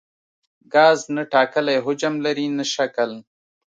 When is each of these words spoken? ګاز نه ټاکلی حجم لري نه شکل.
ګاز 0.73 0.99
نه 1.15 1.23
ټاکلی 1.33 1.77
حجم 1.85 2.13
لري 2.25 2.47
نه 2.57 2.65
شکل. 2.73 3.11